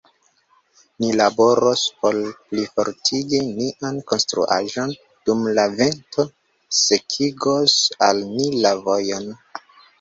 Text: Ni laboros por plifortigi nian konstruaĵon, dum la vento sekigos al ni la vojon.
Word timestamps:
Ni 1.03 1.09
laboros 1.19 1.83
por 2.05 2.17
plifortigi 2.53 3.43
nian 3.59 4.01
konstruaĵon, 4.13 4.97
dum 5.29 5.45
la 5.61 5.69
vento 5.77 6.27
sekigos 6.81 7.79
al 8.11 8.27
ni 8.35 8.53
la 8.67 8.77
vojon. 8.89 9.33